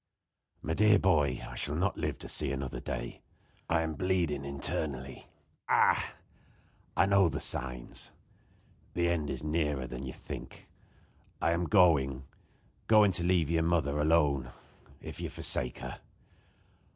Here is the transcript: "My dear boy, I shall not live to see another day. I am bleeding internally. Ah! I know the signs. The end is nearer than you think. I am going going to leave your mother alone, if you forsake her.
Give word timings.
"My 0.63 0.73
dear 0.73 0.97
boy, 0.97 1.43
I 1.47 1.53
shall 1.53 1.75
not 1.75 1.95
live 1.95 2.17
to 2.17 2.27
see 2.27 2.51
another 2.51 2.79
day. 2.79 3.21
I 3.69 3.83
am 3.83 3.93
bleeding 3.93 4.43
internally. 4.43 5.27
Ah! 5.69 6.15
I 6.97 7.05
know 7.05 7.29
the 7.29 7.39
signs. 7.39 8.11
The 8.95 9.07
end 9.09 9.29
is 9.29 9.43
nearer 9.43 9.85
than 9.85 10.01
you 10.01 10.13
think. 10.13 10.67
I 11.39 11.51
am 11.51 11.65
going 11.65 12.25
going 12.87 13.11
to 13.11 13.23
leave 13.23 13.51
your 13.51 13.61
mother 13.61 13.99
alone, 13.99 14.49
if 15.01 15.21
you 15.21 15.29
forsake 15.29 15.77
her. 15.77 16.01